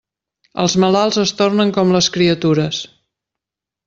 Els 0.63 0.75
malalts 0.83 1.19
es 1.25 1.33
tornen 1.43 1.73
com 1.77 1.91
les 1.97 2.09
criatures. 2.15 2.81